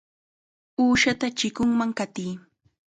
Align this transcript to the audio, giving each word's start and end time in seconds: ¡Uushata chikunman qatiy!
¡Uushata 0.83 1.27
chikunman 1.37 1.91
qatiy! 1.97 2.31